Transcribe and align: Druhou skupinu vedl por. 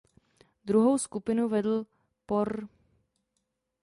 Druhou 0.65 0.97
skupinu 0.97 1.49
vedl 1.49 1.85
por. 2.25 2.67